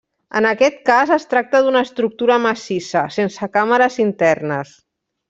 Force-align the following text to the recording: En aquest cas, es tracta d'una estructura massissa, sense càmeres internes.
En 0.37 0.45
aquest 0.51 0.79
cas, 0.89 1.11
es 1.17 1.27
tracta 1.33 1.61
d'una 1.67 1.83
estructura 1.87 2.37
massissa, 2.47 3.05
sense 3.17 3.51
càmeres 3.59 3.99
internes. 4.07 4.73